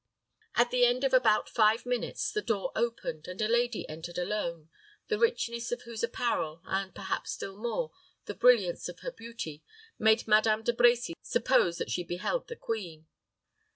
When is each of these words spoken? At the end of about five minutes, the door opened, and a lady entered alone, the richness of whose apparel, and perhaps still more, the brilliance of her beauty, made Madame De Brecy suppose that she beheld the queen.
At 0.55 0.71
the 0.71 0.83
end 0.83 1.03
of 1.03 1.13
about 1.13 1.47
five 1.47 1.85
minutes, 1.85 2.31
the 2.31 2.41
door 2.41 2.71
opened, 2.75 3.27
and 3.27 3.39
a 3.39 3.47
lady 3.47 3.87
entered 3.87 4.17
alone, 4.17 4.71
the 5.09 5.19
richness 5.19 5.71
of 5.71 5.83
whose 5.83 6.01
apparel, 6.01 6.63
and 6.65 6.95
perhaps 6.95 7.33
still 7.33 7.55
more, 7.55 7.91
the 8.25 8.33
brilliance 8.33 8.89
of 8.89 9.01
her 9.01 9.11
beauty, 9.11 9.61
made 9.99 10.27
Madame 10.27 10.63
De 10.63 10.73
Brecy 10.73 11.13
suppose 11.21 11.77
that 11.77 11.91
she 11.91 12.03
beheld 12.03 12.47
the 12.47 12.55
queen. 12.55 13.05